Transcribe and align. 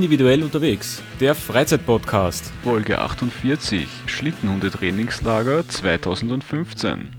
Individuell 0.00 0.42
unterwegs, 0.42 1.02
der 1.20 1.34
Freizeitpodcast. 1.34 2.54
Folge 2.64 3.00
48, 3.00 3.86
Schlittenhunde-Trainingslager 4.06 5.68
2015. 5.68 7.10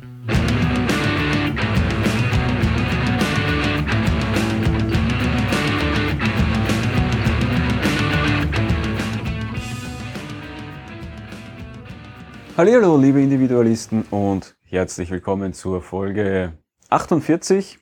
Hallo, 12.58 12.98
liebe 12.98 13.22
Individualisten 13.22 14.06
und 14.10 14.56
herzlich 14.64 15.12
willkommen 15.12 15.54
zur 15.54 15.84
Folge 15.84 16.54
48. 16.90 17.78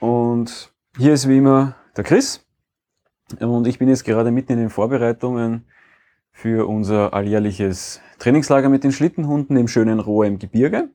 Und 0.00 0.72
hier 0.98 1.12
ist 1.12 1.28
wie 1.28 1.38
immer 1.38 1.76
der 1.96 2.02
Chris. 2.02 2.44
Und 3.38 3.66
ich 3.66 3.78
bin 3.78 3.88
jetzt 3.88 4.04
gerade 4.04 4.30
mitten 4.30 4.52
in 4.52 4.58
den 4.58 4.70
Vorbereitungen 4.70 5.64
für 6.32 6.68
unser 6.68 7.12
alljährliches 7.14 8.00
Trainingslager 8.18 8.68
mit 8.68 8.84
den 8.84 8.92
Schlittenhunden 8.92 9.56
im 9.56 9.68
schönen 9.68 10.00
Rohr 10.00 10.26
im 10.26 10.38
Gebirge. 10.38 10.90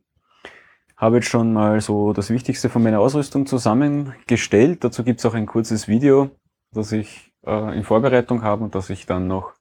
Habe 0.97 1.17
jetzt 1.17 1.27
schon 1.27 1.53
mal 1.53 1.81
so 1.81 2.13
das 2.13 2.29
Wichtigste 2.29 2.69
von 2.69 2.81
meiner 2.81 2.99
Ausrüstung 2.99 3.45
zusammengestellt. 3.45 4.83
Dazu 4.83 5.03
gibt 5.03 5.19
es 5.19 5.25
auch 5.25 5.33
ein 5.33 5.45
kurzes 5.45 5.87
Video, 5.87 6.31
das 6.71 6.91
ich 6.91 7.33
äh, 7.45 7.77
in 7.77 7.83
Vorbereitung 7.83 8.43
habe 8.43 8.63
und 8.63 8.75
das 8.75 8.89
ich 8.89 9.05
dann 9.05 9.27
noch 9.27 9.53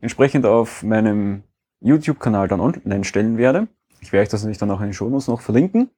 entsprechend 0.00 0.44
auf 0.46 0.82
meinem 0.82 1.42
YouTube-Kanal 1.80 2.48
dann 2.48 2.60
online 2.60 3.04
stellen 3.04 3.38
werde. 3.38 3.68
Ich 4.00 4.12
werde 4.12 4.22
euch 4.22 4.28
das 4.28 4.42
natürlich 4.42 4.58
dann 4.58 4.70
auch 4.70 4.80
in 4.80 4.88
den 4.88 4.92
Shownotes 4.92 5.28
noch 5.28 5.40
verlinken. 5.40 5.90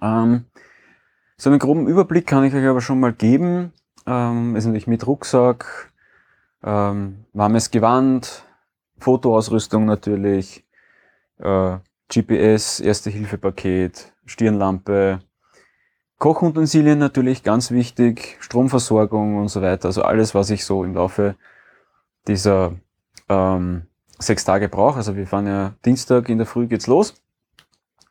Ähm, 0.00 0.44
so 1.36 1.50
einen 1.50 1.58
groben 1.58 1.86
Überblick 1.86 2.26
kann 2.26 2.44
ich 2.44 2.54
euch 2.54 2.66
aber 2.66 2.80
schon 2.80 3.00
mal 3.00 3.12
geben. 3.12 3.72
Ähm, 4.08 4.56
ist 4.56 4.64
natürlich 4.64 4.86
mit 4.86 5.06
Rucksack, 5.06 5.92
ähm, 6.64 7.26
warmes 7.34 7.70
Gewand, 7.70 8.42
Fotoausrüstung 8.98 9.84
natürlich, 9.84 10.64
äh, 11.38 11.76
GPS, 12.08 12.80
Erste-Hilfe-Paket, 12.80 14.14
Stirnlampe, 14.24 15.20
Kochutensilien 16.16 16.98
natürlich 16.98 17.42
ganz 17.42 17.70
wichtig, 17.70 18.38
Stromversorgung 18.40 19.36
und 19.36 19.48
so 19.48 19.60
weiter. 19.60 19.88
Also 19.88 20.02
alles, 20.02 20.34
was 20.34 20.48
ich 20.48 20.64
so 20.64 20.84
im 20.84 20.94
Laufe 20.94 21.36
dieser 22.26 22.76
ähm, 23.28 23.88
sechs 24.18 24.42
Tage 24.42 24.70
brauche. 24.70 24.96
Also 24.96 25.16
wir 25.16 25.26
fahren 25.26 25.46
ja 25.46 25.74
Dienstag 25.84 26.30
in 26.30 26.38
der 26.38 26.46
Früh 26.46 26.66
geht's 26.66 26.86
los. 26.86 27.22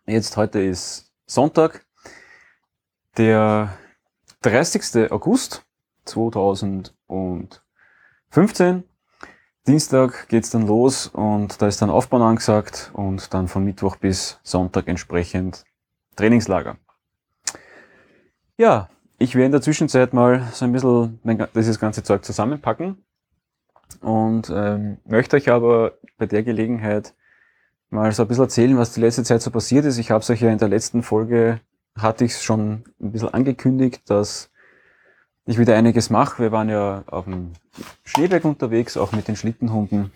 Jetzt 0.05 0.37
heute 0.37 0.61
ist 0.61 1.11
Sonntag, 1.25 1.85
der 3.17 3.75
30. 4.43 5.11
August 5.11 5.66
2015. 6.07 8.83
Dienstag 9.67 10.29
geht's 10.29 10.49
dann 10.49 10.65
los 10.65 11.07
und 11.07 11.61
da 11.61 11.67
ist 11.67 11.81
dann 11.81 11.89
Aufbau 11.89 12.23
angesagt 12.23 12.91
und 12.93 13.33
dann 13.33 13.49
von 13.49 13.65
Mittwoch 13.65 13.97
bis 13.97 14.39
Sonntag 14.43 14.87
entsprechend 14.87 15.65
Trainingslager. 16.15 16.77
Ja, 18.57 18.89
ich 19.19 19.35
werde 19.35 19.47
in 19.47 19.51
der 19.51 19.61
Zwischenzeit 19.61 20.13
mal 20.13 20.47
so 20.53 20.65
ein 20.65 20.71
bisschen 20.71 21.19
mein, 21.23 21.47
dieses 21.53 21.79
ganze 21.79 22.03
Zeug 22.03 22.23
zusammenpacken 22.23 23.03
und 24.01 24.49
ähm, 24.49 24.97
möchte 25.05 25.35
euch 25.35 25.49
aber 25.49 25.93
bei 26.17 26.25
der 26.25 26.43
Gelegenheit 26.43 27.13
mal 27.89 28.11
so 28.11 28.23
ein 28.23 28.27
bisschen 28.27 28.45
erzählen, 28.45 28.77
was 28.77 28.93
die 28.93 29.01
letzte 29.01 29.23
Zeit 29.23 29.41
so 29.41 29.51
passiert 29.51 29.85
ist. 29.85 29.97
Ich 29.97 30.11
habe 30.11 30.21
es 30.21 30.29
euch 30.29 30.41
ja 30.41 30.49
in 30.49 30.57
der 30.57 30.69
letzten 30.69 31.03
Folge, 31.03 31.59
hatte 31.97 32.25
ich 32.25 32.33
es 32.33 32.43
schon 32.43 32.83
ein 33.01 33.11
bisschen 33.11 33.33
angekündigt, 33.33 34.09
dass 34.09 34.49
ich 35.47 35.57
wieder 35.57 35.75
einiges 35.75 36.09
mache. 36.09 36.43
Wir 36.43 36.51
waren 36.51 36.69
ja 36.69 37.03
auf 37.07 37.25
dem 37.25 37.53
Schneeberg 38.03 38.43
unterwegs, 38.45 38.97
auch 38.97 39.13
mit 39.13 39.27
den 39.27 39.35
Schlittenhunden. 39.35 40.11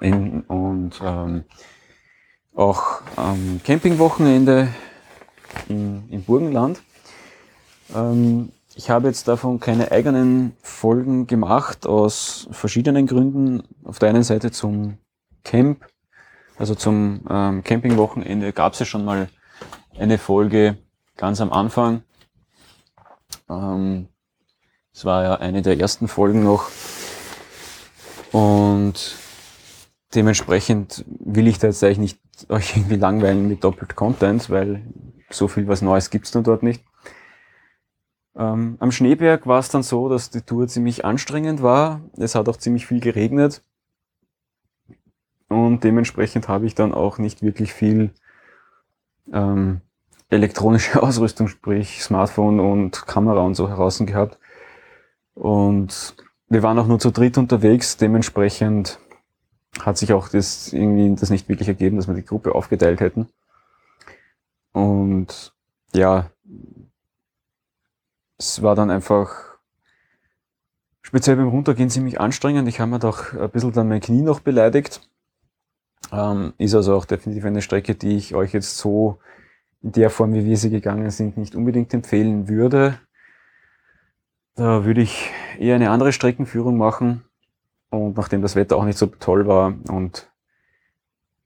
In, 0.00 0.40
und 0.42 1.00
ähm, 1.02 1.44
auch 2.54 3.02
am 3.16 3.60
Campingwochenende 3.62 4.68
in, 5.68 6.08
in 6.08 6.24
Burgenland. 6.24 6.82
Ähm, 7.94 8.50
ich 8.74 8.90
habe 8.90 9.06
jetzt 9.06 9.28
davon 9.28 9.60
keine 9.60 9.92
eigenen 9.92 10.56
Folgen 10.62 11.26
gemacht, 11.26 11.86
aus 11.86 12.48
verschiedenen 12.50 13.06
Gründen. 13.06 13.62
Auf 13.84 13.98
der 13.98 14.08
einen 14.08 14.24
Seite 14.24 14.50
zum 14.50 14.98
Camp, 15.44 15.86
also 16.56 16.74
zum 16.74 17.20
ähm, 17.30 17.62
Campingwochenende 17.62 18.52
gab 18.52 18.72
es 18.72 18.80
ja 18.80 18.86
schon 18.86 19.04
mal 19.04 19.28
eine 19.98 20.18
Folge 20.18 20.78
ganz 21.16 21.40
am 21.40 21.52
Anfang. 21.52 22.02
Ähm, 23.48 24.08
es 24.92 25.04
war 25.04 25.22
ja 25.24 25.34
eine 25.36 25.62
der 25.62 25.78
ersten 25.78 26.08
Folgen 26.08 26.44
noch. 26.44 26.70
Und 28.32 29.16
dementsprechend 30.14 31.04
will 31.06 31.48
ich 31.48 31.58
da 31.58 31.68
jetzt 31.68 31.82
eigentlich 31.82 31.98
nicht 31.98 32.20
euch 32.48 32.76
irgendwie 32.76 32.96
langweilen 32.96 33.48
mit 33.48 33.64
doppelt 33.64 33.96
Content, 33.96 34.50
weil 34.50 34.82
so 35.30 35.48
viel 35.48 35.68
was 35.68 35.82
Neues 35.82 36.10
gibt's 36.10 36.30
dann 36.30 36.44
dort 36.44 36.62
nicht. 36.62 36.84
Ähm, 38.36 38.76
am 38.80 38.90
Schneeberg 38.90 39.46
war 39.46 39.60
es 39.60 39.68
dann 39.68 39.82
so, 39.82 40.08
dass 40.08 40.30
die 40.30 40.42
Tour 40.42 40.66
ziemlich 40.66 41.04
anstrengend 41.04 41.62
war. 41.62 42.00
Es 42.16 42.34
hat 42.34 42.48
auch 42.48 42.56
ziemlich 42.56 42.86
viel 42.86 43.00
geregnet. 43.00 43.62
Und 45.48 45.84
dementsprechend 45.84 46.48
habe 46.48 46.66
ich 46.66 46.74
dann 46.74 46.92
auch 46.92 47.18
nicht 47.18 47.42
wirklich 47.42 47.72
viel 47.72 48.12
ähm, 49.32 49.80
elektronische 50.34 51.02
Ausrüstung, 51.02 51.48
sprich 51.48 52.02
Smartphone 52.02 52.60
und 52.60 53.06
Kamera 53.06 53.40
und 53.40 53.54
so 53.54 53.68
heraus 53.68 53.98
gehabt. 53.98 54.38
Und 55.34 56.16
wir 56.48 56.62
waren 56.62 56.78
auch 56.78 56.86
nur 56.86 56.98
zu 56.98 57.10
dritt 57.10 57.38
unterwegs, 57.38 57.96
dementsprechend 57.96 58.98
hat 59.80 59.98
sich 59.98 60.12
auch 60.12 60.28
das 60.28 60.72
irgendwie 60.72 61.14
das 61.18 61.30
nicht 61.30 61.48
wirklich 61.48 61.68
ergeben, 61.68 61.96
dass 61.96 62.06
wir 62.06 62.14
die 62.14 62.24
Gruppe 62.24 62.54
aufgeteilt 62.54 63.00
hätten. 63.00 63.28
Und 64.72 65.52
ja, 65.92 66.30
es 68.38 68.62
war 68.62 68.74
dann 68.74 68.90
einfach 68.90 69.58
speziell 71.02 71.36
beim 71.36 71.48
Runtergehen 71.48 71.90
ziemlich 71.90 72.20
anstrengend. 72.20 72.68
Ich 72.68 72.80
habe 72.80 72.90
mir 72.90 72.98
doch 72.98 73.32
ein 73.32 73.50
bisschen 73.50 73.72
dann 73.72 73.88
mein 73.88 74.00
Knie 74.00 74.22
noch 74.22 74.40
beleidigt. 74.40 75.00
Ähm, 76.12 76.52
ist 76.58 76.74
also 76.74 76.96
auch 76.96 77.04
definitiv 77.04 77.44
eine 77.44 77.62
Strecke, 77.62 77.94
die 77.94 78.16
ich 78.16 78.34
euch 78.34 78.52
jetzt 78.52 78.76
so 78.76 79.18
in 79.84 79.92
der 79.92 80.08
Form, 80.08 80.32
wie 80.32 80.46
wir 80.46 80.56
sie 80.56 80.70
gegangen 80.70 81.10
sind, 81.10 81.36
nicht 81.36 81.54
unbedingt 81.54 81.92
empfehlen 81.92 82.48
würde. 82.48 82.98
Da 84.56 84.84
würde 84.86 85.02
ich 85.02 85.30
eher 85.58 85.74
eine 85.74 85.90
andere 85.90 86.12
Streckenführung 86.12 86.78
machen. 86.78 87.22
Und 87.90 88.16
nachdem 88.16 88.40
das 88.40 88.56
Wetter 88.56 88.76
auch 88.76 88.86
nicht 88.86 88.98
so 88.98 89.06
toll 89.06 89.46
war 89.46 89.74
und 89.88 90.32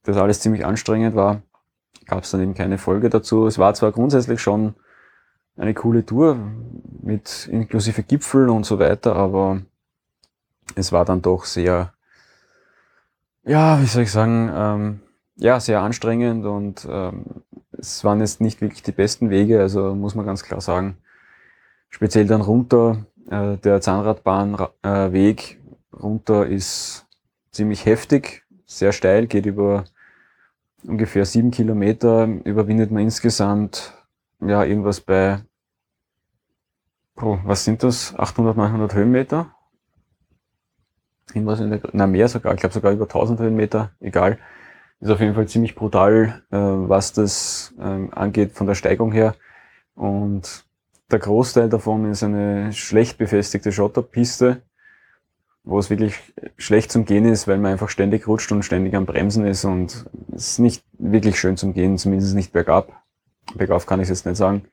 das 0.04 0.16
alles 0.16 0.40
ziemlich 0.40 0.64
anstrengend 0.64 1.16
war, 1.16 1.42
gab 2.06 2.22
es 2.22 2.30
dann 2.30 2.40
eben 2.40 2.54
keine 2.54 2.78
Folge 2.78 3.10
dazu. 3.10 3.46
Es 3.46 3.58
war 3.58 3.74
zwar 3.74 3.90
grundsätzlich 3.90 4.40
schon 4.40 4.76
eine 5.56 5.74
coole 5.74 6.06
Tour 6.06 6.38
mit 7.02 7.48
inklusive 7.50 8.04
Gipfel 8.04 8.48
und 8.48 8.64
so 8.64 8.78
weiter, 8.78 9.16
aber 9.16 9.62
es 10.76 10.92
war 10.92 11.04
dann 11.04 11.22
doch 11.22 11.44
sehr, 11.44 11.92
ja, 13.42 13.82
wie 13.82 13.86
soll 13.86 14.04
ich 14.04 14.12
sagen, 14.12 14.50
ähm, 14.54 15.00
ja, 15.34 15.58
sehr 15.58 15.80
anstrengend 15.80 16.46
und 16.46 16.86
ähm, 16.88 17.42
es 17.78 18.04
waren 18.04 18.20
jetzt 18.20 18.40
nicht 18.40 18.60
wirklich 18.60 18.82
die 18.82 18.92
besten 18.92 19.30
Wege, 19.30 19.60
also 19.60 19.94
muss 19.94 20.14
man 20.14 20.26
ganz 20.26 20.42
klar 20.42 20.60
sagen. 20.60 20.96
Speziell 21.88 22.26
dann 22.26 22.40
runter, 22.40 23.06
äh, 23.30 23.56
der 23.56 23.80
Zahnradbahnweg 23.80 24.80
äh, 24.82 25.96
runter 25.96 26.46
ist 26.46 27.06
ziemlich 27.50 27.86
heftig, 27.86 28.44
sehr 28.66 28.92
steil, 28.92 29.26
geht 29.26 29.46
über 29.46 29.84
ungefähr 30.84 31.24
sieben 31.24 31.50
Kilometer, 31.50 32.26
überwindet 32.44 32.90
man 32.90 33.02
insgesamt 33.02 33.94
ja 34.40 34.62
irgendwas 34.64 35.00
bei, 35.00 35.40
oh, 37.16 37.38
was 37.44 37.64
sind 37.64 37.82
das, 37.82 38.14
800, 38.16 38.56
900 38.56 38.94
Höhenmeter? 38.94 39.54
Irgendwas 41.34 41.60
in 41.60 41.70
der, 41.70 41.80
na 41.92 42.06
mehr 42.06 42.28
sogar, 42.28 42.54
ich 42.54 42.60
glaube 42.60 42.74
sogar 42.74 42.92
über 42.92 43.04
1000 43.04 43.40
Höhenmeter, 43.40 43.92
egal. 44.00 44.38
Ist 45.00 45.10
auf 45.10 45.20
jeden 45.20 45.34
Fall 45.34 45.46
ziemlich 45.46 45.74
brutal, 45.76 46.42
äh, 46.50 46.56
was 46.56 47.12
das 47.12 47.72
ähm, 47.80 48.12
angeht 48.12 48.52
von 48.52 48.66
der 48.66 48.74
Steigung 48.74 49.12
her. 49.12 49.36
Und 49.94 50.64
der 51.10 51.20
Großteil 51.20 51.68
davon 51.68 52.10
ist 52.10 52.22
eine 52.22 52.72
schlecht 52.72 53.16
befestigte 53.16 53.72
Schotterpiste, 53.72 54.62
wo 55.62 55.78
es 55.78 55.88
wirklich 55.88 56.16
schlecht 56.56 56.90
zum 56.90 57.04
Gehen 57.04 57.24
ist, 57.24 57.46
weil 57.46 57.58
man 57.58 57.72
einfach 57.72 57.88
ständig 57.88 58.26
rutscht 58.26 58.50
und 58.52 58.64
ständig 58.64 58.94
am 58.94 59.06
Bremsen 59.06 59.46
ist 59.46 59.64
und 59.64 60.06
es 60.34 60.52
ist 60.52 60.58
nicht 60.58 60.84
wirklich 60.98 61.38
schön 61.38 61.56
zum 61.56 61.74
Gehen, 61.74 61.96
zumindest 61.96 62.34
nicht 62.34 62.52
bergab. 62.52 62.92
Bergauf 63.54 63.86
kann 63.86 64.00
ich 64.00 64.04
es 64.04 64.18
jetzt 64.18 64.26
nicht 64.26 64.36
sagen. 64.36 64.64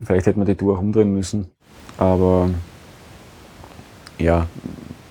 Vielleicht 0.00 0.26
hätte 0.26 0.38
man 0.38 0.46
die 0.46 0.54
Tour 0.54 0.76
auch 0.76 0.80
umdrehen 0.80 1.12
müssen, 1.12 1.50
aber 1.98 2.50
ja, 4.18 4.46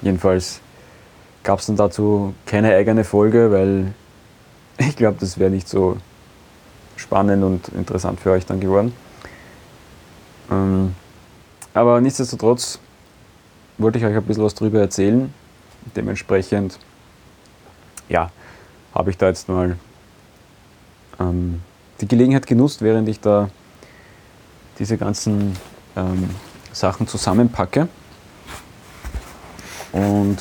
jedenfalls 0.01 0.61
gab 1.43 1.59
es 1.59 1.65
dann 1.65 1.75
dazu 1.75 2.33
keine 2.45 2.75
eigene 2.75 3.03
Folge, 3.03 3.51
weil 3.51 3.93
ich 4.77 4.95
glaube, 4.95 5.17
das 5.19 5.37
wäre 5.37 5.49
nicht 5.49 5.67
so 5.67 5.97
spannend 6.95 7.43
und 7.43 7.69
interessant 7.69 8.19
für 8.19 8.31
euch 8.31 8.45
dann 8.45 8.59
geworden. 8.59 8.93
Ähm, 10.51 10.95
aber 11.73 12.01
nichtsdestotrotz 12.01 12.79
wollte 13.77 13.97
ich 13.97 14.05
euch 14.05 14.15
ein 14.15 14.23
bisschen 14.23 14.43
was 14.43 14.53
darüber 14.53 14.79
erzählen. 14.79 15.33
Dementsprechend, 15.95 16.77
ja, 18.09 18.29
habe 18.93 19.09
ich 19.09 19.17
da 19.17 19.27
jetzt 19.27 19.49
mal 19.49 19.77
ähm, 21.19 21.61
die 22.01 22.07
Gelegenheit 22.07 22.45
genutzt, 22.45 22.81
während 22.81 23.07
ich 23.09 23.19
da 23.19 23.49
diese 24.77 24.97
ganzen 24.97 25.57
ähm, 25.95 26.29
Sachen 26.71 27.07
zusammenpacke 27.07 27.87
und 29.91 30.37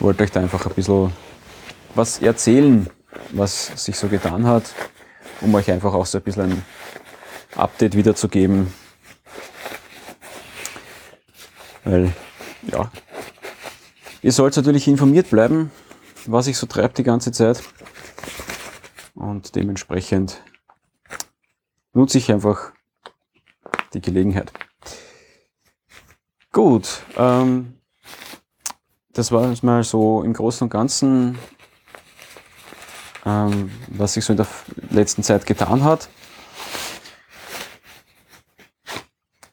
wollte 0.00 0.24
euch 0.24 0.30
da 0.30 0.40
einfach 0.40 0.66
ein 0.66 0.74
bisschen 0.74 1.12
was 1.94 2.20
erzählen, 2.20 2.88
was 3.32 3.84
sich 3.84 3.96
so 3.96 4.08
getan 4.08 4.46
hat, 4.46 4.74
um 5.40 5.54
euch 5.54 5.70
einfach 5.70 5.94
auch 5.94 6.06
so 6.06 6.18
ein 6.18 6.24
bisschen 6.24 6.52
ein 6.52 6.64
Update 7.56 7.96
wiederzugeben. 7.96 8.72
Weil, 11.84 12.12
ja, 12.62 12.90
ihr 14.22 14.32
sollt 14.32 14.56
natürlich 14.56 14.88
informiert 14.88 15.30
bleiben, 15.30 15.70
was 16.26 16.46
sich 16.46 16.56
so 16.56 16.66
treibt 16.66 16.98
die 16.98 17.02
ganze 17.02 17.32
Zeit. 17.32 17.62
Und 19.14 19.54
dementsprechend 19.54 20.42
nutze 21.92 22.18
ich 22.18 22.30
einfach 22.32 22.72
die 23.92 24.00
Gelegenheit. 24.00 24.52
Gut, 26.52 27.02
ähm, 27.16 27.79
das 29.12 29.32
war 29.32 29.52
mal 29.62 29.82
so 29.82 30.22
im 30.22 30.32
Großen 30.32 30.64
und 30.64 30.70
Ganzen, 30.70 31.38
ähm, 33.26 33.70
was 33.88 34.14
sich 34.14 34.24
so 34.24 34.32
in 34.32 34.36
der 34.36 34.46
letzten 34.90 35.22
Zeit 35.22 35.46
getan 35.46 35.84
hat. 35.84 36.08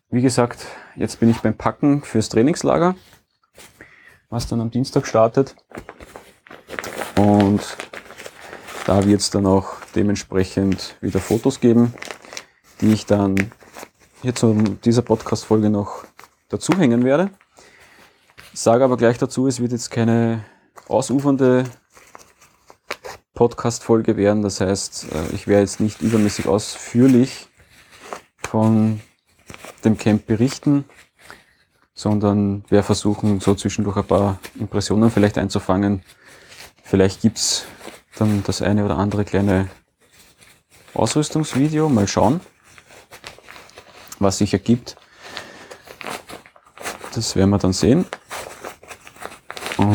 Wie 0.09 0.21
gesagt, 0.21 0.65
jetzt 0.95 1.19
bin 1.19 1.29
ich 1.29 1.39
beim 1.41 1.55
Packen 1.55 2.01
fürs 2.01 2.29
Trainingslager, 2.29 2.95
was 4.29 4.47
dann 4.47 4.61
am 4.61 4.71
Dienstag 4.71 5.05
startet. 5.05 5.55
Und 7.17 7.61
da 8.85 9.03
wird 9.05 9.21
es 9.21 9.29
dann 9.29 9.45
auch 9.45 9.75
dementsprechend 9.95 10.95
wieder 11.01 11.19
Fotos 11.19 11.59
geben, 11.59 11.93
die 12.79 12.93
ich 12.93 13.05
dann 13.05 13.51
hier 14.21 14.33
zu 14.33 14.53
dieser 14.85 15.01
Podcast-Folge 15.01 15.69
noch 15.69 16.05
dazuhängen 16.49 17.03
werde. 17.03 17.31
Ich 18.57 18.63
sage 18.63 18.83
aber 18.83 18.97
gleich 18.97 19.19
dazu, 19.19 19.45
es 19.45 19.59
wird 19.59 19.71
jetzt 19.71 19.91
keine 19.91 20.43
ausufernde 20.87 21.65
Podcast-Folge 23.35 24.17
werden. 24.17 24.41
Das 24.41 24.61
heißt, 24.61 25.09
äh, 25.13 25.35
ich 25.35 25.45
werde 25.45 25.61
jetzt 25.61 25.79
nicht 25.79 26.01
übermäßig 26.01 26.47
ausführlich 26.47 27.49
von 28.39 28.99
dem 29.85 29.99
Camp 29.99 30.25
berichten, 30.25 30.85
sondern 31.93 32.65
werde 32.69 32.81
versuchen, 32.81 33.41
so 33.41 33.53
zwischendurch 33.53 33.97
ein 33.97 34.05
paar 34.05 34.39
Impressionen 34.59 35.11
vielleicht 35.11 35.37
einzufangen. 35.37 36.01
Vielleicht 36.81 37.21
gibt 37.21 37.37
es 37.37 37.65
dann 38.17 38.41
das 38.43 38.63
eine 38.63 38.85
oder 38.85 38.97
andere 38.97 39.23
kleine 39.23 39.69
Ausrüstungsvideo. 40.95 41.89
Mal 41.89 42.07
schauen, 42.07 42.41
was 44.17 44.39
sich 44.39 44.51
ergibt. 44.51 44.97
Das 47.13 47.35
werden 47.35 47.51
wir 47.51 47.59
dann 47.59 47.73
sehen. 47.73 48.07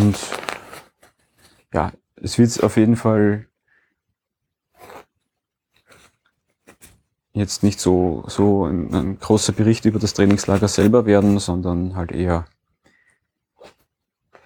Und 0.02 0.18
ja, 1.72 1.92
es 2.16 2.36
wird 2.36 2.60
auf 2.64 2.76
jeden 2.76 2.96
Fall 2.96 3.46
jetzt 7.32 7.62
nicht 7.62 7.78
so, 7.78 8.24
so 8.26 8.64
ein, 8.64 8.92
ein, 8.92 9.20
großer 9.20 9.52
Bericht 9.52 9.84
über 9.84 10.00
das 10.00 10.14
Trainingslager 10.14 10.66
selber 10.66 11.06
werden, 11.06 11.38
sondern 11.38 11.94
halt 11.94 12.10
eher 12.10 12.46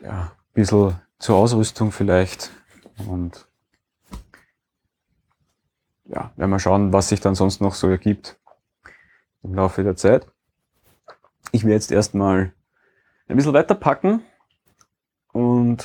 ja, 0.02 0.24
ein 0.24 0.52
bisschen 0.52 1.00
zur 1.18 1.36
Ausrüstung 1.36 1.90
vielleicht. 1.90 2.50
Und 3.08 3.48
ja, 6.04 6.34
werden 6.36 6.50
wir 6.50 6.60
schauen, 6.60 6.92
was 6.92 7.08
sich 7.08 7.20
dann 7.20 7.34
sonst 7.34 7.62
noch 7.62 7.74
so 7.74 7.88
ergibt 7.88 8.38
im 9.42 9.54
Laufe 9.54 9.82
der 9.82 9.96
Zeit. 9.96 10.30
Ich 11.50 11.64
werde 11.64 11.76
jetzt 11.76 11.92
erstmal 11.92 12.52
ein 13.26 13.36
bisschen 13.36 13.54
weiter 13.54 13.74
packen 13.74 14.22
und 15.36 15.84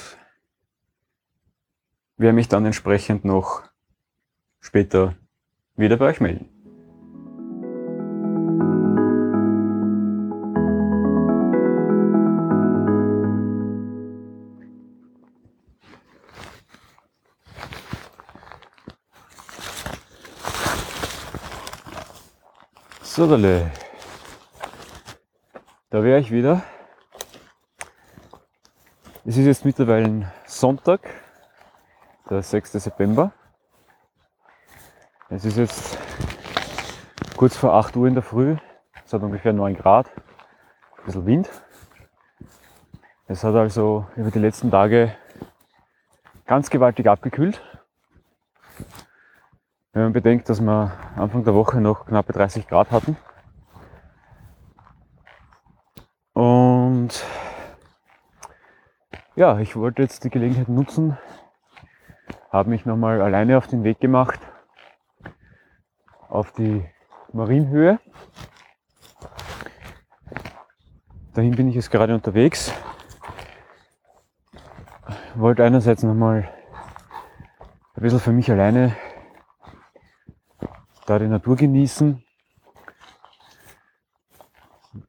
werde 2.15 2.33
mich 2.33 2.47
dann 2.47 2.65
entsprechend 2.65 3.25
noch 3.25 3.63
später 4.61 5.17
wieder 5.75 5.97
bei 5.97 6.05
euch 6.05 6.21
melden. 6.21 6.47
So, 23.01 23.27
da 25.89 26.03
wäre 26.03 26.19
ich 26.21 26.31
wieder. 26.31 26.63
Es 29.31 29.37
ist 29.37 29.45
jetzt 29.45 29.63
mittlerweile 29.63 30.29
Sonntag, 30.45 30.99
der 32.29 32.41
6. 32.41 32.73
September. 32.73 33.31
Es 35.29 35.45
ist 35.45 35.55
jetzt 35.55 35.97
kurz 37.37 37.55
vor 37.55 37.73
8 37.75 37.95
Uhr 37.95 38.09
in 38.09 38.13
der 38.13 38.23
Früh. 38.23 38.57
Es 39.05 39.13
hat 39.13 39.23
ungefähr 39.23 39.53
9 39.53 39.77
Grad, 39.77 40.07
ein 40.09 41.05
bisschen 41.05 41.25
Wind. 41.25 41.49
Es 43.27 43.45
hat 43.45 43.55
also 43.55 44.05
über 44.17 44.31
die 44.31 44.39
letzten 44.39 44.69
Tage 44.69 45.15
ganz 46.45 46.69
gewaltig 46.69 47.07
abgekühlt. 47.07 47.61
Wenn 49.93 50.03
man 50.03 50.11
bedenkt, 50.11 50.49
dass 50.49 50.59
wir 50.59 50.91
Anfang 51.15 51.45
der 51.45 51.55
Woche 51.55 51.79
noch 51.79 52.05
knappe 52.05 52.33
30 52.33 52.67
Grad 52.67 52.91
hatten. 52.91 53.15
Ja, 59.41 59.57
ich 59.57 59.75
wollte 59.75 60.03
jetzt 60.03 60.23
die 60.23 60.29
Gelegenheit 60.29 60.69
nutzen, 60.69 61.17
habe 62.51 62.69
mich 62.69 62.85
nochmal 62.85 63.23
alleine 63.23 63.57
auf 63.57 63.65
den 63.65 63.83
Weg 63.83 63.99
gemacht 63.99 64.39
auf 66.29 66.51
die 66.51 66.85
Marienhöhe. 67.33 67.99
Dahin 71.33 71.55
bin 71.55 71.69
ich 71.69 71.73
jetzt 71.73 71.89
gerade 71.89 72.13
unterwegs. 72.13 72.71
Wollte 75.33 75.63
einerseits 75.63 76.03
nochmal 76.03 76.47
ein 77.95 78.03
bisschen 78.03 78.19
für 78.19 78.33
mich 78.33 78.51
alleine 78.51 78.95
da 81.07 81.17
die 81.17 81.27
Natur 81.27 81.55
genießen, 81.55 82.23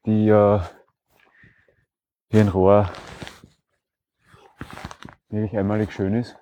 die 0.07 0.31
äh, 0.31 0.61
hier 2.31 2.41
in 2.41 2.49
Rohr 2.49 2.91
wirklich 5.33 5.59
einmalig 5.59 5.93
schön 5.93 6.15
ist. 6.15 6.37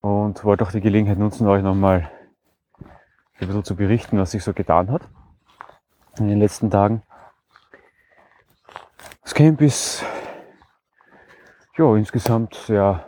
Und 0.00 0.44
wollte 0.44 0.64
auch 0.64 0.72
die 0.72 0.80
Gelegenheit 0.80 1.18
nutzen, 1.18 1.46
euch 1.46 1.62
nochmal 1.62 2.10
ein 3.40 3.46
bisschen 3.46 3.64
zu 3.64 3.76
berichten, 3.76 4.18
was 4.18 4.32
sich 4.32 4.44
so 4.44 4.52
getan 4.52 4.90
hat 4.90 5.08
in 6.18 6.28
den 6.28 6.38
letzten 6.38 6.70
Tagen. 6.70 7.02
Das 9.22 9.34
Camp 9.34 9.60
ist 9.60 10.04
ja, 11.76 11.96
insgesamt 11.96 12.54
sehr 12.54 13.06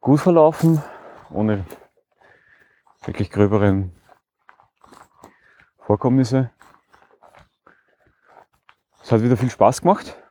gut 0.00 0.20
verlaufen 0.20 0.82
ohne 1.30 1.64
wirklich 3.04 3.30
gröberen 3.30 3.92
Vorkommnisse. 5.78 6.50
Es 9.02 9.10
hat 9.10 9.22
wieder 9.22 9.36
viel 9.36 9.50
Spaß 9.50 9.82
gemacht. 9.82 10.21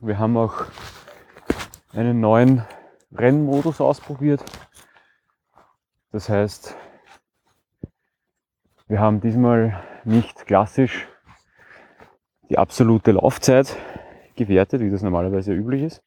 Wir 0.00 0.18
haben 0.18 0.36
auch 0.36 0.64
einen 1.92 2.20
neuen 2.20 2.64
Rennmodus 3.12 3.80
ausprobiert. 3.80 4.42
Das 6.12 6.28
heißt, 6.28 6.76
wir 8.88 9.00
haben 9.00 9.20
diesmal 9.20 9.82
nicht 10.04 10.46
klassisch 10.46 11.06
die 12.48 12.58
absolute 12.58 13.12
Laufzeit 13.12 13.76
gewertet, 14.34 14.80
wie 14.80 14.90
das 14.90 15.02
normalerweise 15.02 15.52
üblich 15.52 15.82
ist. 15.82 16.02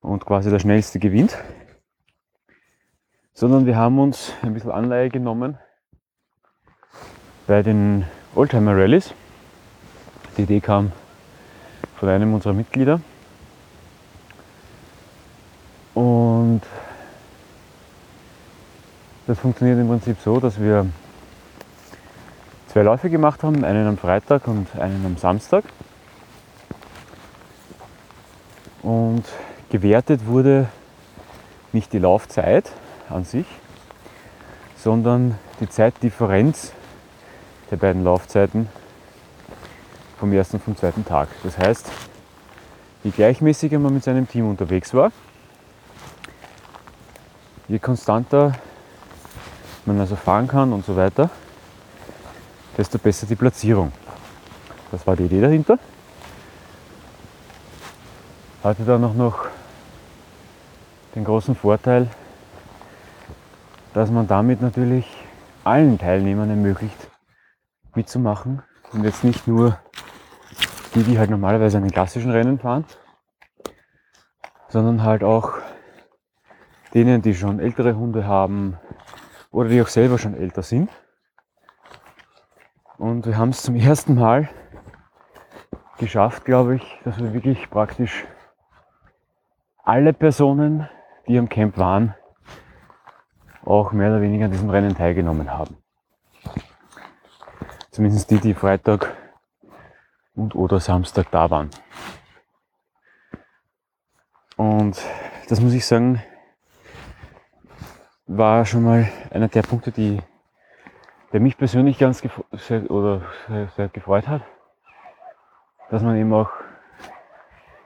Und 0.00 0.24
quasi 0.24 0.50
der 0.50 0.58
schnellste 0.58 0.98
gewinnt 0.98 1.36
sondern 3.36 3.66
wir 3.66 3.76
haben 3.76 3.98
uns 3.98 4.32
ein 4.40 4.54
bisschen 4.54 4.70
Anleihe 4.70 5.10
genommen 5.10 5.58
bei 7.46 7.62
den 7.62 8.06
Oldtimer 8.34 8.74
Rallies. 8.74 9.12
Die 10.36 10.42
Idee 10.42 10.60
kam 10.60 10.92
von 11.98 12.08
einem 12.08 12.34
unserer 12.34 12.52
Mitglieder. 12.52 13.00
Und 15.94 16.60
das 19.26 19.38
funktioniert 19.38 19.78
im 19.78 19.88
Prinzip 19.88 20.18
so, 20.22 20.38
dass 20.38 20.60
wir 20.60 20.86
zwei 22.68 22.82
Läufe 22.82 23.08
gemacht 23.08 23.42
haben, 23.42 23.64
einen 23.64 23.86
am 23.86 23.96
Freitag 23.96 24.46
und 24.46 24.68
einen 24.78 25.04
am 25.06 25.16
Samstag. 25.16 25.64
Und 28.82 29.24
gewertet 29.70 30.26
wurde 30.26 30.68
nicht 31.72 31.92
die 31.92 31.98
Laufzeit 31.98 32.70
an 33.08 33.24
sich, 33.24 33.46
sondern 34.76 35.38
die 35.60 35.68
Zeitdifferenz 35.68 36.72
der 37.70 37.78
beiden 37.78 38.04
Laufzeiten 38.04 38.68
vom 40.18 40.32
ersten 40.32 40.56
und 40.56 40.62
vom 40.62 40.76
zweiten 40.76 41.04
Tag. 41.04 41.28
Das 41.42 41.58
heißt, 41.58 41.90
je 43.04 43.10
gleichmäßiger 43.10 43.78
man 43.78 43.94
mit 43.94 44.04
seinem 44.04 44.28
Team 44.28 44.48
unterwegs 44.48 44.94
war, 44.94 45.12
je 47.68 47.78
konstanter 47.78 48.52
man 49.84 50.00
also 50.00 50.16
fahren 50.16 50.48
kann 50.48 50.72
und 50.72 50.84
so 50.84 50.96
weiter, 50.96 51.30
desto 52.76 52.98
besser 52.98 53.26
die 53.26 53.36
Platzierung. 53.36 53.92
Das 54.90 55.06
war 55.06 55.16
die 55.16 55.24
Idee 55.24 55.40
dahinter. 55.40 55.78
Hatte 58.62 58.82
dann 58.84 59.04
auch 59.04 59.14
noch 59.14 59.46
den 61.14 61.24
großen 61.24 61.54
Vorteil, 61.54 62.08
dass 63.94 64.10
man 64.10 64.26
damit 64.26 64.60
natürlich 64.60 65.06
allen 65.64 65.98
Teilnehmern 65.98 66.50
ermöglicht, 66.50 67.10
mitzumachen 67.94 68.62
und 68.92 69.04
jetzt 69.04 69.24
nicht 69.24 69.48
nur 69.48 69.78
die, 70.96 71.02
die 71.02 71.18
halt 71.18 71.28
normalerweise 71.28 71.76
einen 71.76 71.90
klassischen 71.90 72.30
Rennen 72.30 72.58
fahren, 72.58 72.86
sondern 74.68 75.02
halt 75.02 75.22
auch 75.22 75.52
denen, 76.94 77.20
die 77.20 77.34
schon 77.34 77.60
ältere 77.60 77.96
Hunde 77.96 78.26
haben 78.26 78.78
oder 79.50 79.68
die 79.68 79.82
auch 79.82 79.88
selber 79.88 80.18
schon 80.18 80.34
älter 80.34 80.62
sind. 80.62 80.90
Und 82.96 83.26
wir 83.26 83.36
haben 83.36 83.50
es 83.50 83.62
zum 83.62 83.76
ersten 83.76 84.14
Mal 84.14 84.48
geschafft, 85.98 86.46
glaube 86.46 86.76
ich, 86.76 87.00
dass 87.04 87.18
wir 87.18 87.34
wirklich 87.34 87.68
praktisch 87.68 88.24
alle 89.84 90.14
Personen, 90.14 90.88
die 91.28 91.38
am 91.38 91.50
Camp 91.50 91.76
waren, 91.76 92.14
auch 93.66 93.92
mehr 93.92 94.10
oder 94.10 94.22
weniger 94.22 94.46
an 94.46 94.50
diesem 94.50 94.70
Rennen 94.70 94.96
teilgenommen 94.96 95.52
haben. 95.52 95.76
Zumindest 97.90 98.30
die, 98.30 98.38
die 98.38 98.54
Freitag 98.54 99.14
und 100.36 100.54
oder 100.54 100.78
Samstag 100.78 101.30
da 101.30 101.50
waren. 101.50 101.70
Und 104.56 105.02
das 105.48 105.60
muss 105.60 105.72
ich 105.72 105.84
sagen, 105.84 106.22
war 108.26 108.64
schon 108.64 108.84
mal 108.84 109.08
einer 109.30 109.48
der 109.48 109.62
Punkte, 109.62 109.92
die, 109.92 110.20
der 111.32 111.40
mich 111.40 111.56
persönlich 111.56 111.98
ganz 111.98 112.22
sehr, 112.52 112.90
oder 112.90 113.22
sehr, 113.48 113.68
sehr 113.76 113.88
gefreut 113.88 114.28
hat, 114.28 114.42
dass 115.90 116.02
man 116.02 116.16
eben 116.16 116.32
auch 116.32 116.50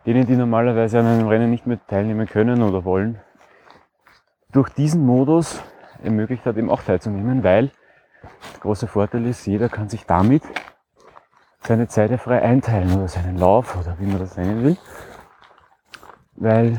denen, 0.06 0.26
die 0.26 0.36
normalerweise 0.36 1.00
an 1.00 1.06
einem 1.06 1.28
Rennen 1.28 1.50
nicht 1.50 1.66
mehr 1.66 1.78
teilnehmen 1.86 2.26
können 2.26 2.62
oder 2.62 2.84
wollen, 2.84 3.20
durch 4.52 4.70
diesen 4.70 5.04
Modus 5.04 5.62
ermöglicht 6.02 6.46
hat, 6.46 6.56
eben 6.56 6.70
auch 6.70 6.82
teilzunehmen, 6.82 7.44
weil 7.44 7.70
der 8.22 8.60
große 8.60 8.86
Vorteil 8.86 9.26
ist, 9.26 9.46
jeder 9.46 9.68
kann 9.68 9.88
sich 9.88 10.06
damit 10.06 10.42
seine 11.62 11.88
Zeit 11.88 12.18
frei 12.20 12.42
einteilen 12.42 12.96
oder 12.96 13.08
seinen 13.08 13.36
Lauf 13.36 13.76
oder 13.76 13.98
wie 13.98 14.06
man 14.06 14.18
das 14.18 14.36
nennen 14.36 14.64
will, 14.64 14.76
weil 16.34 16.78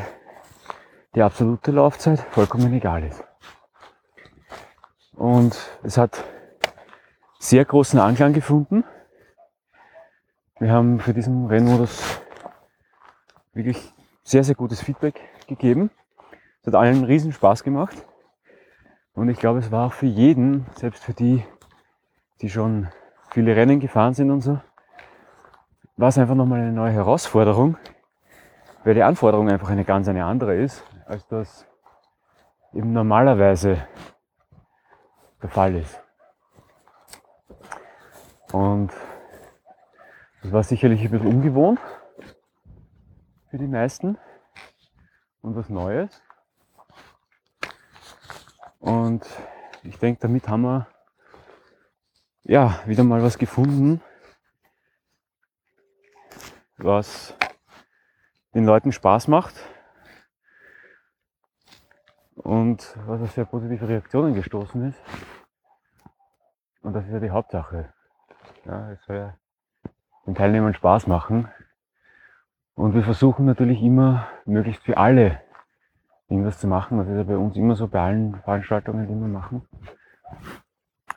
die 1.15 1.21
absolute 1.21 1.71
Laufzeit 1.71 2.19
vollkommen 2.19 2.73
egal 2.73 3.03
ist. 3.03 3.23
Und 5.13 5.57
es 5.83 5.97
hat 5.97 6.23
sehr 7.39 7.65
großen 7.65 7.99
Anklang 7.99 8.33
gefunden. 8.33 8.83
Wir 10.59 10.71
haben 10.71 10.99
für 10.99 11.13
diesen 11.13 11.47
Rennmodus 11.47 12.21
wirklich 13.53 13.93
sehr, 14.23 14.43
sehr 14.43 14.55
gutes 14.55 14.81
Feedback 14.81 15.19
gegeben. 15.47 15.91
Es 16.61 16.67
hat 16.67 16.75
allen 16.75 17.03
riesen 17.03 17.33
Spaß 17.33 17.63
gemacht. 17.63 18.05
Und 19.13 19.29
ich 19.29 19.37
glaube, 19.37 19.59
es 19.59 19.71
war 19.71 19.87
auch 19.87 19.93
für 19.93 20.05
jeden, 20.05 20.65
selbst 20.75 21.03
für 21.03 21.13
die, 21.13 21.43
die 22.41 22.49
schon 22.49 22.87
viele 23.31 23.55
Rennen 23.55 23.79
gefahren 23.79 24.13
sind 24.13 24.31
und 24.31 24.41
so, 24.41 24.59
war 26.01 26.07
es 26.07 26.17
einfach 26.17 26.33
nochmal 26.33 26.61
eine 26.61 26.71
neue 26.71 26.93
Herausforderung, 26.93 27.77
weil 28.83 28.95
die 28.95 29.03
Anforderung 29.03 29.51
einfach 29.51 29.69
eine 29.69 29.85
ganz 29.85 30.07
eine 30.07 30.25
andere 30.25 30.55
ist, 30.55 30.83
als 31.05 31.27
das 31.27 31.67
eben 32.73 32.91
normalerweise 32.91 33.85
der 35.43 35.49
Fall 35.49 35.75
ist. 35.75 36.01
Und 38.51 38.91
das 40.41 40.51
war 40.51 40.63
sicherlich 40.63 41.03
ein 41.03 41.11
bisschen 41.11 41.27
ungewohnt 41.27 41.79
für 43.51 43.59
die 43.59 43.67
meisten 43.67 44.17
und 45.43 45.55
was 45.55 45.69
Neues. 45.69 46.19
Und 48.79 49.23
ich 49.83 49.99
denke, 49.99 50.19
damit 50.19 50.47
haben 50.47 50.63
wir 50.63 50.87
ja 52.41 52.79
wieder 52.87 53.03
mal 53.03 53.21
was 53.21 53.37
gefunden, 53.37 54.01
was 56.83 57.35
den 58.53 58.65
Leuten 58.65 58.91
Spaß 58.91 59.27
macht 59.27 59.55
und 62.35 62.95
was 63.05 63.21
auf 63.21 63.31
sehr 63.31 63.45
positive 63.45 63.87
Reaktionen 63.87 64.33
gestoßen 64.33 64.89
ist. 64.89 65.01
Und 66.81 66.93
das 66.93 67.05
ist 67.05 67.13
ja 67.13 67.19
die 67.19 67.29
Hauptsache. 67.29 67.93
Ja, 68.65 68.91
es 68.91 69.03
soll 69.05 69.15
ja 69.15 69.37
den 70.25 70.35
Teilnehmern 70.35 70.73
Spaß 70.73 71.07
machen. 71.07 71.47
Und 72.75 72.93
wir 72.95 73.03
versuchen 73.03 73.45
natürlich 73.45 73.81
immer, 73.81 74.27
möglichst 74.45 74.83
für 74.83 74.97
alle 74.97 75.41
irgendwas 76.29 76.59
zu 76.59 76.67
machen. 76.67 76.97
Das 76.97 77.07
ist 77.07 77.15
ja 77.15 77.23
bei 77.23 77.37
uns 77.37 77.55
immer 77.55 77.75
so 77.75 77.87
bei 77.87 78.01
allen 78.01 78.35
Veranstaltungen, 78.41 79.07
die 79.07 79.13
wir 79.13 79.27
machen. 79.27 79.67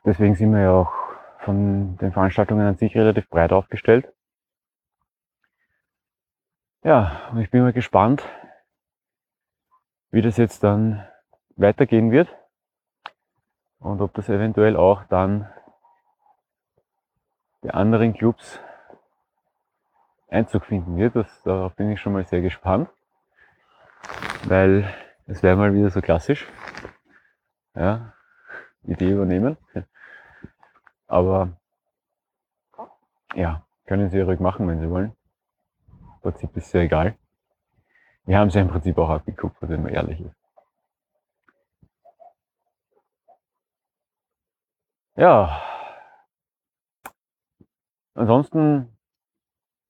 Deswegen 0.05 0.35
sind 0.35 0.53
wir 0.53 0.61
ja 0.61 0.73
auch 0.73 0.93
von 1.39 1.97
den 1.99 2.13
Veranstaltungen 2.13 2.67
an 2.67 2.77
sich 2.77 2.95
relativ 2.97 3.29
breit 3.29 3.53
aufgestellt. 3.53 4.14
Ja, 6.85 7.31
und 7.31 7.41
ich 7.41 7.51
bin 7.51 7.63
mal 7.63 7.73
gespannt, 7.73 8.23
wie 10.11 10.21
das 10.21 10.37
jetzt 10.37 10.63
dann 10.63 11.09
weitergehen 11.57 12.11
wird 12.11 12.29
und 13.79 14.03
ob 14.03 14.13
das 14.13 14.29
eventuell 14.29 14.77
auch 14.77 15.03
dann 15.05 15.51
bei 17.63 17.71
anderen 17.71 18.13
Clubs 18.13 18.61
Einzug 20.29 20.67
finden 20.67 20.99
wird. 20.99 21.17
Das, 21.17 21.43
darauf 21.45 21.75
bin 21.75 21.91
ich 21.91 22.03
schon 22.03 22.13
mal 22.13 22.27
sehr 22.27 22.43
gespannt, 22.43 22.91
weil 24.45 24.87
es 25.27 25.43
wäre 25.43 25.57
mal 25.57 25.73
wieder 25.73 25.89
so 25.89 26.03
klassisch. 26.03 26.47
Ja, 27.75 28.13
Idee 28.83 29.13
übernehmen. 29.13 29.57
Aber 31.07 31.57
ja, 33.35 33.65
können 33.87 34.11
Sie 34.11 34.21
ruhig 34.21 34.39
machen, 34.39 34.69
wenn 34.69 34.81
Sie 34.81 34.91
wollen. 34.91 35.17
Prinzip 36.25 36.57
ist 36.57 36.73
ja 36.73 36.81
egal. 36.81 37.19
Wir 38.25 38.39
haben 38.39 38.49
ja 38.49 38.63
im 38.63 38.69
Prinzip 38.69 38.97
auch 38.97 39.11
abgekupfert, 39.11 39.69
wenn 39.69 39.83
man 39.83 39.93
ehrlich 39.93 40.21
ist. 40.23 40.35
Ja. 45.17 45.61
Ansonsten 48.15 48.97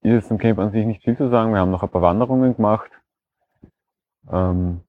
ist 0.01 0.13
jetzt 0.13 0.31
im 0.33 0.39
Camp 0.39 0.59
an 0.59 0.73
sich 0.73 0.85
nicht 0.85 1.05
viel 1.05 1.17
zu 1.17 1.31
sagen. 1.31 1.53
Wir 1.53 1.61
haben 1.61 1.71
noch 1.71 1.85
ein 1.85 1.89
paar 1.89 2.03
Wanderungen 2.03 2.57
gemacht. 2.57 2.91
Ähm, 4.29 4.83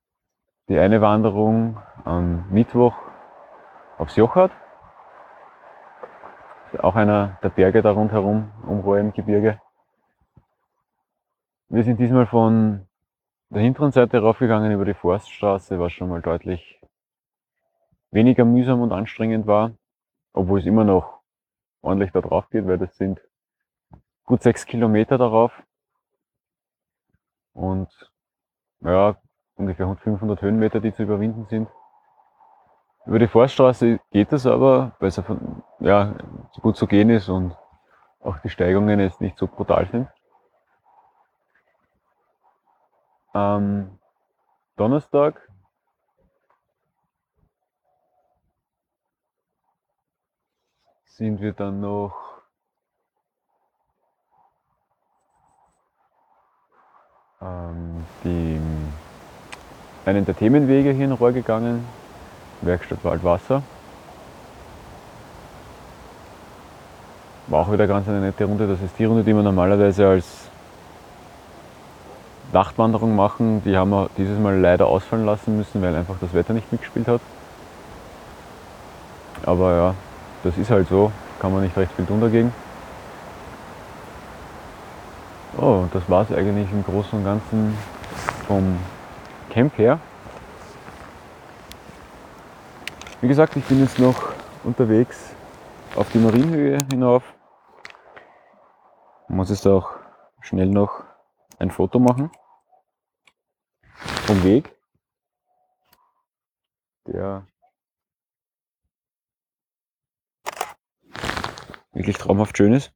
die 0.67 0.79
eine 0.79 0.99
Wanderung 1.01 1.79
am 2.05 2.49
Mittwoch 2.49 2.95
aufs 3.99 4.15
Jochart. 4.15 4.51
Auch 6.79 6.95
einer 6.95 7.37
der 7.43 7.49
Berge 7.49 7.83
da 7.83 7.91
rundherum, 7.91 8.51
um 8.65 8.79
Rohr 8.79 8.97
im 8.97 9.13
Gebirge. 9.13 9.61
Wir 11.67 11.83
sind 11.83 11.99
diesmal 11.99 12.27
von 12.27 12.87
der 13.49 13.63
hinteren 13.63 13.91
Seite 13.91 14.19
raufgegangen 14.19 14.71
über 14.71 14.85
die 14.85 14.93
Forststraße, 14.93 15.79
was 15.79 15.93
schon 15.93 16.09
mal 16.09 16.21
deutlich 16.21 16.79
weniger 18.11 18.45
mühsam 18.45 18.81
und 18.81 18.91
anstrengend 18.91 19.47
war, 19.47 19.71
obwohl 20.31 20.59
es 20.59 20.67
immer 20.67 20.83
noch 20.83 21.21
ordentlich 21.81 22.11
da 22.11 22.21
drauf 22.21 22.49
geht, 22.51 22.67
weil 22.67 22.77
das 22.77 22.95
sind 22.97 23.19
gut 24.25 24.43
sechs 24.43 24.65
Kilometer 24.67 25.17
darauf 25.17 25.51
und 27.53 27.89
ja, 28.81 29.17
ungefähr 29.55 29.87
500 29.87 30.41
Höhenmeter, 30.43 30.79
die 30.79 30.93
zu 30.93 31.01
überwinden 31.01 31.45
sind. 31.45 31.67
Über 33.07 33.17
die 33.17 33.27
Forststraße 33.27 33.99
geht 34.11 34.31
es 34.33 34.45
aber, 34.45 34.95
weil 34.99 35.09
es 35.09 35.21
ja, 35.79 36.15
gut 36.61 36.77
zu 36.77 36.85
gehen 36.85 37.09
ist 37.09 37.27
und 37.27 37.57
auch 38.19 38.37
die 38.39 38.49
Steigungen 38.49 38.99
jetzt 38.99 39.19
nicht 39.19 39.37
so 39.37 39.47
brutal 39.47 39.87
sind. 39.91 40.07
Am 43.35 43.99
Donnerstag 44.77 45.41
sind 51.03 51.41
wir 51.41 51.51
dann 51.51 51.81
noch 51.81 52.15
ähm, 57.41 58.05
die, 58.23 58.61
einen 60.05 60.23
der 60.25 60.37
Themenwege 60.37 60.91
hier 60.91 61.03
in 61.03 61.11
Rohr 61.11 61.33
gegangen, 61.33 61.85
Werkstatt 62.61 63.03
Waldwasser. 63.03 63.63
War 67.47 67.67
auch 67.67 67.71
wieder 67.73 67.85
ganz 67.85 68.07
eine 68.07 68.21
nette 68.21 68.45
Runde. 68.45 68.65
Das 68.65 68.79
ist 68.81 68.97
die 68.97 69.03
Runde, 69.03 69.25
die 69.25 69.35
wir 69.35 69.43
normalerweise 69.43 70.07
als 70.07 70.49
Nachtwanderung 72.55 73.17
machen. 73.17 73.61
Die 73.65 73.75
haben 73.75 73.89
wir 73.89 74.09
dieses 74.17 74.39
Mal 74.39 74.57
leider 74.57 74.87
ausfallen 74.87 75.25
lassen 75.25 75.57
müssen, 75.57 75.81
weil 75.81 75.93
einfach 75.93 76.15
das 76.21 76.33
Wetter 76.33 76.53
nicht 76.53 76.71
mitgespielt 76.71 77.07
hat. 77.07 77.19
Aber 79.45 79.75
ja, 79.75 79.95
das 80.43 80.57
ist 80.57 80.71
halt 80.71 80.87
so, 80.87 81.11
kann 81.39 81.51
man 81.51 81.63
nicht 81.63 81.75
recht 81.75 81.91
viel 81.91 82.05
tun 82.05 82.21
dagegen. 82.21 82.53
Oh, 85.57 85.83
das 85.91 86.09
war 86.09 86.21
es 86.23 86.35
eigentlich 86.35 86.71
im 86.71 86.83
Großen 86.85 87.19
und 87.19 87.25
Ganzen 87.25 87.77
vom 88.47 88.77
Camp 89.49 89.77
her. 89.77 89.99
Wie 93.19 93.27
gesagt, 93.27 93.57
ich 93.57 93.65
bin 93.65 93.81
jetzt 93.81 93.99
noch 93.99 94.29
unterwegs 94.63 95.35
auf 95.97 96.09
die 96.13 96.19
Marienhöhe 96.19 96.79
hinauf. 96.89 97.23
Muss 99.27 99.49
jetzt 99.49 99.67
auch 99.67 99.89
schnell 100.39 100.67
noch 100.67 101.03
ein 101.59 101.69
Foto 101.69 101.99
machen 101.99 102.31
vom 104.25 104.43
Weg, 104.43 104.75
der 107.05 107.45
wirklich 111.93 112.17
traumhaft 112.17 112.57
schön 112.57 112.73
ist. 112.73 112.91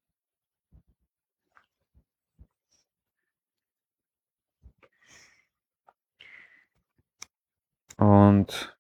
Und 7.98 8.76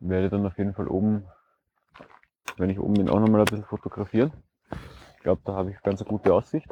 werde 0.00 0.28
dann 0.28 0.44
auf 0.44 0.58
jeden 0.58 0.74
Fall 0.74 0.88
oben, 0.88 1.26
wenn 2.58 2.68
ich 2.68 2.78
oben 2.78 2.94
bin, 2.94 3.08
auch 3.08 3.20
nochmal 3.20 3.40
ein 3.40 3.44
bisschen 3.46 3.64
fotografieren. 3.64 4.32
Ich 5.20 5.24
glaube, 5.24 5.42
da 5.44 5.52
habe 5.52 5.70
ich 5.70 5.82
ganz 5.82 6.00
eine 6.00 6.08
gute 6.08 6.32
Aussicht. 6.32 6.66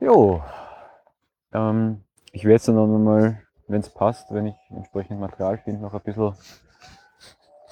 Jo, 0.00 0.42
ähm, 1.52 2.02
ich 2.32 2.42
werde 2.42 2.54
jetzt 2.54 2.66
dann 2.66 2.74
nochmal, 2.74 3.40
wenn 3.68 3.82
es 3.82 3.88
passt, 3.88 4.34
wenn 4.34 4.46
ich 4.48 4.56
entsprechend 4.70 5.20
Material 5.20 5.58
finde, 5.58 5.80
noch 5.80 5.94
ein 5.94 6.00
bisschen 6.00 6.34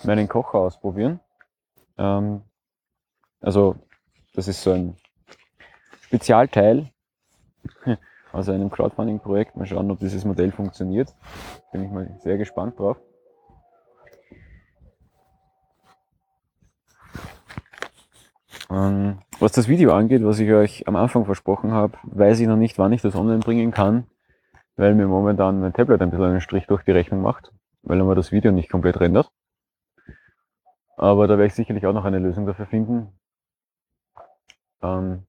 meinen 0.05 0.29
Kocher 0.29 0.59
ausprobieren. 0.59 1.19
Ähm, 1.99 2.43
also, 3.41 3.75
das 4.35 4.47
ist 4.47 4.63
so 4.63 4.71
ein 4.71 4.97
Spezialteil 6.03 6.89
aus 8.33 8.49
einem 8.49 8.71
Crowdfunding-Projekt. 8.71 9.57
Mal 9.57 9.67
schauen, 9.67 9.91
ob 9.91 9.99
dieses 9.99 10.25
Modell 10.25 10.53
funktioniert. 10.53 11.17
Bin 11.73 11.83
ich 11.83 11.91
mal 11.91 12.17
sehr 12.21 12.39
gespannt 12.39 12.79
drauf. 12.79 12.97
Ähm, 18.71 19.19
was 19.41 19.53
das 19.53 19.67
Video 19.67 19.93
angeht, 19.93 20.25
was 20.25 20.39
ich 20.39 20.51
euch 20.53 20.87
am 20.87 20.95
Anfang 20.95 21.25
versprochen 21.25 21.73
habe, 21.73 21.99
weiß 22.05 22.39
ich 22.39 22.47
noch 22.47 22.57
nicht, 22.57 22.79
wann 22.79 22.93
ich 22.93 23.03
das 23.03 23.17
online 23.17 23.41
bringen 23.41 23.73
kann, 23.73 24.07
weil 24.77 24.95
mir 24.95 25.09
momentan 25.09 25.61
mein 25.61 25.73
Tablet 25.73 26.01
ein 26.01 26.11
bisschen 26.11 26.27
einen 26.27 26.41
Strich 26.41 26.67
durch 26.67 26.85
die 26.85 26.93
Rechnung 26.93 27.21
macht, 27.21 27.53
weil 27.83 27.99
er 27.99 28.05
mir 28.05 28.15
das 28.15 28.31
Video 28.31 28.53
nicht 28.53 28.71
komplett 28.71 29.01
rendert. 29.01 29.33
Aber 30.97 31.27
da 31.27 31.35
werde 31.35 31.47
ich 31.47 31.55
sicherlich 31.55 31.85
auch 31.87 31.93
noch 31.93 32.05
eine 32.05 32.21
Lösung 32.21 32.47
dafür 32.47 32.67
finden. 32.67 33.19
Ähm, 34.83 35.27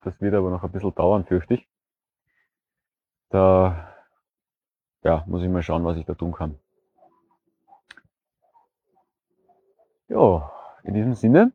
das 0.00 0.18
wird 0.20 0.34
aber 0.34 0.50
noch 0.50 0.64
ein 0.64 0.72
bisschen 0.72 0.94
dauern, 0.94 1.26
fürchte 1.26 1.54
ich. 1.54 1.68
Da 3.28 3.92
ja, 5.02 5.24
muss 5.26 5.42
ich 5.42 5.48
mal 5.48 5.62
schauen, 5.62 5.84
was 5.84 5.96
ich 5.96 6.06
da 6.06 6.14
tun 6.14 6.32
kann. 6.32 6.58
Ja, 10.08 10.52
in 10.84 10.94
diesem 10.94 11.14
Sinne 11.14 11.52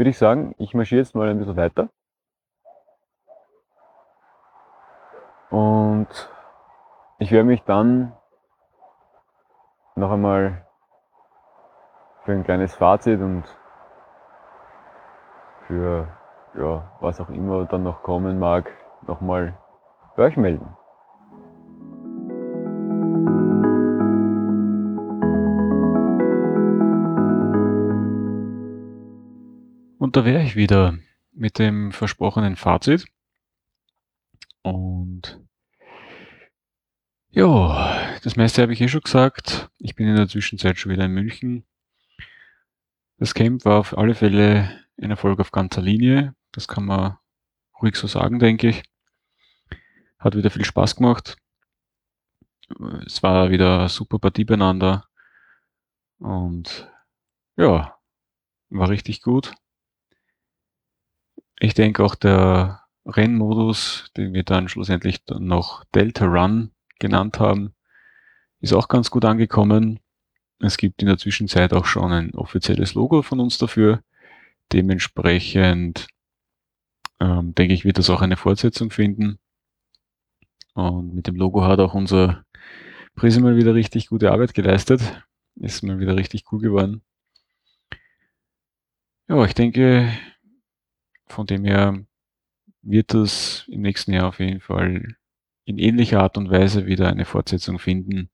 würde 0.00 0.08
ich 0.08 0.18
sagen, 0.18 0.54
ich 0.56 0.72
marschiere 0.72 1.02
jetzt 1.02 1.14
mal 1.14 1.28
ein 1.28 1.36
bisschen 1.36 1.58
weiter. 1.58 1.90
Und 5.50 6.08
ich 7.18 7.30
werde 7.30 7.44
mich 7.44 7.62
dann 7.64 8.16
noch 9.96 10.10
einmal 10.10 10.66
für 12.24 12.32
ein 12.32 12.44
kleines 12.44 12.74
Fazit 12.74 13.20
und 13.20 13.44
für 15.66 16.08
ja, 16.54 16.90
was 17.00 17.20
auch 17.20 17.28
immer 17.28 17.66
dann 17.66 17.82
noch 17.82 18.02
kommen 18.02 18.38
mag, 18.38 18.72
nochmal 19.06 19.52
bei 20.16 20.22
euch 20.22 20.38
melden. 20.38 20.78
Und 30.00 30.16
da 30.16 30.24
wäre 30.24 30.42
ich 30.42 30.56
wieder 30.56 30.98
mit 31.30 31.58
dem 31.58 31.92
versprochenen 31.92 32.56
Fazit. 32.56 33.04
Und 34.62 35.38
ja, 37.28 38.18
das 38.22 38.34
meiste 38.34 38.62
habe 38.62 38.72
ich 38.72 38.80
eh 38.80 38.88
schon 38.88 39.02
gesagt. 39.02 39.68
Ich 39.76 39.94
bin 39.96 40.08
in 40.08 40.16
der 40.16 40.26
Zwischenzeit 40.26 40.78
schon 40.78 40.90
wieder 40.90 41.04
in 41.04 41.12
München. 41.12 41.66
Das 43.18 43.34
Camp 43.34 43.66
war 43.66 43.78
auf 43.78 43.98
alle 43.98 44.14
Fälle 44.14 44.86
ein 44.96 45.10
Erfolg 45.10 45.38
auf 45.38 45.52
ganzer 45.52 45.82
Linie. 45.82 46.34
Das 46.50 46.66
kann 46.66 46.86
man 46.86 47.18
ruhig 47.82 47.94
so 47.94 48.06
sagen, 48.06 48.38
denke 48.38 48.70
ich. 48.70 48.82
Hat 50.18 50.34
wieder 50.34 50.48
viel 50.48 50.64
Spaß 50.64 50.96
gemacht. 50.96 51.36
Es 53.04 53.22
war 53.22 53.50
wieder 53.50 53.80
eine 53.80 53.88
super 53.90 54.18
Partie 54.18 54.44
beieinander. 54.44 55.10
Und 56.18 56.90
ja, 57.58 57.98
war 58.70 58.88
richtig 58.88 59.20
gut. 59.20 59.52
Ich 61.60 61.74
denke 61.74 62.02
auch 62.02 62.14
der 62.14 62.80
Rennmodus, 63.04 64.10
den 64.16 64.32
wir 64.32 64.44
dann 64.44 64.70
schlussendlich 64.70 65.24
dann 65.26 65.44
noch 65.44 65.84
Delta 65.94 66.24
Run 66.24 66.70
genannt 66.98 67.38
haben, 67.38 67.74
ist 68.60 68.72
auch 68.72 68.88
ganz 68.88 69.10
gut 69.10 69.26
angekommen. 69.26 70.00
Es 70.58 70.78
gibt 70.78 71.02
in 71.02 71.08
der 71.08 71.18
Zwischenzeit 71.18 71.74
auch 71.74 71.84
schon 71.84 72.12
ein 72.12 72.34
offizielles 72.34 72.94
Logo 72.94 73.20
von 73.20 73.40
uns 73.40 73.58
dafür. 73.58 74.02
Dementsprechend 74.72 76.08
ähm, 77.20 77.54
denke 77.54 77.74
ich, 77.74 77.84
wird 77.84 77.98
das 77.98 78.08
auch 78.08 78.22
eine 78.22 78.38
Fortsetzung 78.38 78.90
finden. 78.90 79.38
Und 80.72 81.14
mit 81.14 81.26
dem 81.26 81.36
Logo 81.36 81.64
hat 81.64 81.78
auch 81.78 81.92
unser 81.92 82.44
Prism 83.16 83.42
mal 83.42 83.56
wieder 83.56 83.74
richtig 83.74 84.06
gute 84.08 84.32
Arbeit 84.32 84.54
geleistet. 84.54 85.02
Ist 85.56 85.82
mal 85.82 86.00
wieder 86.00 86.16
richtig 86.16 86.44
cool 86.52 86.60
geworden. 86.60 87.02
Ja, 89.28 89.44
ich 89.44 89.54
denke, 89.54 90.10
von 91.32 91.46
dem 91.46 91.64
her 91.64 92.04
wird 92.82 93.14
das 93.14 93.66
im 93.68 93.82
nächsten 93.82 94.12
Jahr 94.12 94.28
auf 94.28 94.40
jeden 94.40 94.60
Fall 94.60 95.16
in 95.64 95.78
ähnlicher 95.78 96.20
Art 96.20 96.36
und 96.36 96.50
Weise 96.50 96.86
wieder 96.86 97.08
eine 97.08 97.24
Fortsetzung 97.24 97.78
finden. 97.78 98.30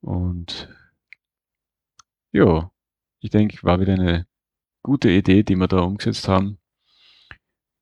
Und 0.00 0.68
ja, 2.32 2.70
ich 3.20 3.30
denke, 3.30 3.62
war 3.62 3.80
wieder 3.80 3.94
eine 3.94 4.26
gute 4.82 5.10
Idee, 5.10 5.42
die 5.42 5.56
wir 5.56 5.66
da 5.66 5.80
umgesetzt 5.80 6.28
haben. 6.28 6.58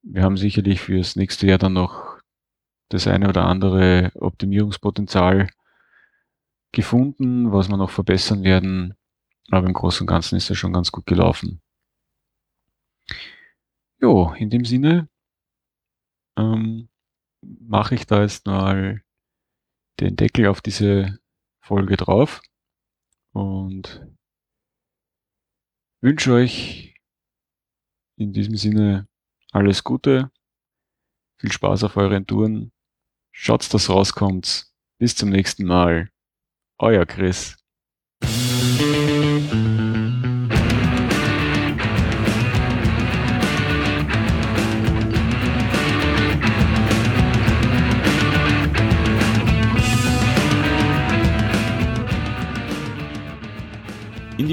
Wir 0.03 0.23
haben 0.23 0.37
sicherlich 0.37 0.81
fürs 0.81 1.17
nächste 1.17 1.47
Jahr 1.47 1.59
dann 1.59 1.75
noch 1.75 2.19
das 2.89 3.07
eine 3.07 3.29
oder 3.29 3.45
andere 3.47 4.13
Optimierungspotenzial 4.15 5.49
gefunden, 6.73 7.53
was 7.53 7.69
wir 7.69 7.77
noch 7.77 7.91
verbessern 7.91 8.45
werden. 8.45 8.95
Aber 9.51 9.67
im 9.67 9.73
Großen 9.73 10.03
und 10.03 10.07
Ganzen 10.07 10.37
ist 10.37 10.51
es 10.51 10.59
schon 10.59 10.73
ganz 10.73 10.93
gut 10.93 11.07
gelaufen. 11.07 11.61
Jo, 14.01 14.33
in 14.35 14.51
dem 14.51 14.65
Sinne 14.65 15.09
ähm, 16.39 16.89
mache 17.43 17.95
ich 17.95 18.07
da 18.07 18.23
jetzt 18.23 18.47
mal 18.47 19.03
den 20.01 20.17
Deckel 20.17 20.49
auf 20.49 20.61
diese 20.61 21.19
Folge 21.63 21.97
drauf 21.97 22.43
und 23.33 24.07
wünsche 26.03 26.35
euch 26.35 26.95
in 28.19 28.33
diesem 28.33 28.57
Sinne 28.57 29.09
alles 29.53 29.83
Gute, 29.83 30.31
viel 31.41 31.53
Spaß 31.53 31.85
auf 31.85 31.97
euren 31.97 32.27
Touren, 32.27 32.73
schaut, 33.33 33.73
dass 33.73 33.91
rauskommt. 33.91 34.73
Bis 34.99 35.15
zum 35.15 35.29
nächsten 35.29 35.65
Mal. 35.65 36.11
Euer 36.79 37.05
Chris. 37.05 37.57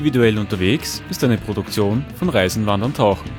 Individuell 0.03 0.37
unterwegs 0.37 1.01
ist 1.09 1.23
eine 1.23 1.37
Produktion 1.37 2.03
von 2.17 2.27
Reisen, 2.27 2.65
Wandern, 2.65 2.93
Tauchen. 2.93 3.31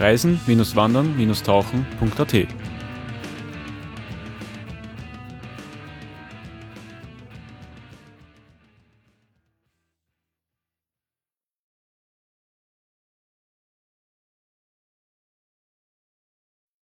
Reisen-wandern-tauchen.at 0.00 2.48